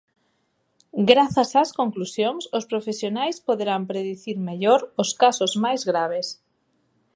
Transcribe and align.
Grazas 1.11 1.51
ás 1.63 1.71
conclusións 1.79 2.43
os 2.57 2.67
profesionais 2.71 3.35
poderán 3.47 3.81
predicir 3.91 4.35
mellor 4.49 4.79
os 5.03 5.09
casos 5.21 5.51
máis 5.63 5.81
graves. 5.91 6.27